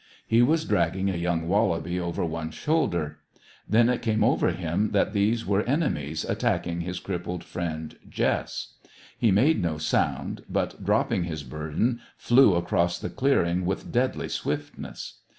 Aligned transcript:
He 0.25 0.41
was 0.41 0.65
dragging 0.65 1.11
a 1.11 1.15
young 1.15 1.47
wallaby 1.47 1.99
over 1.99 2.25
one 2.25 2.49
shoulder. 2.49 3.19
Then 3.69 3.87
it 3.87 4.01
came 4.01 4.23
over 4.23 4.49
him 4.49 4.93
that 4.93 5.13
these 5.13 5.45
were 5.45 5.61
enemies 5.61 6.25
attacking 6.25 6.81
his 6.81 6.99
crippled 6.99 7.43
friend 7.43 7.95
Jess. 8.09 8.73
He 9.15 9.29
made 9.29 9.61
no 9.61 9.77
sound, 9.77 10.43
but, 10.49 10.83
dropping 10.83 11.25
his 11.25 11.43
burden, 11.43 12.01
flew 12.17 12.55
across 12.55 12.97
the 12.97 13.11
clearing 13.11 13.63
with 13.63 13.91
deadly 13.91 14.27
swiftness. 14.27 15.19